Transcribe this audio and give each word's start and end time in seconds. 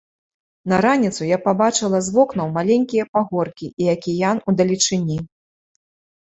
На 0.71 0.77
раніцу 0.85 1.27
я 1.31 1.37
пабачыла 1.47 1.99
з 2.07 2.13
вокнаў 2.15 2.47
маленькія 2.55 3.03
пагоркі 3.19 3.67
і 3.85 3.91
акіян 3.95 4.37
удалечыні. 4.55 5.19